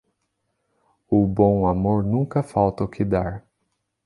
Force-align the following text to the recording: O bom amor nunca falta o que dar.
O 1.07 1.27
bom 1.27 1.67
amor 1.67 2.03
nunca 2.03 2.41
falta 2.41 2.83
o 2.83 2.87
que 2.87 3.05
dar. 3.05 3.45